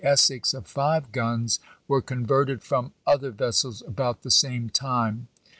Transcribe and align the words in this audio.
Essex, 0.03 0.55
of 0.55 0.65
five 0.65 1.11
guns,— 1.11 1.59
were 1.87 2.01
converted 2.01 2.63
from 2.63 2.91
other 3.05 3.29
ves 3.29 3.57
sels 3.57 3.83
about 3.87 4.23
the 4.23 4.31
same 4.31 4.67
time. 4.67 5.27